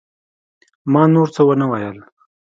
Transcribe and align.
ما 0.91 1.03
نور 1.13 1.27
څه 1.35 1.41
ونه 1.47 1.65
ويل. 1.71 1.97